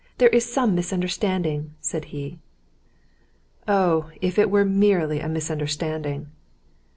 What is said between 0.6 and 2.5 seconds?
misunderstanding," said he.